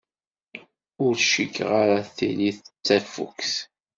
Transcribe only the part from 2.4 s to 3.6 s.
d tafukt.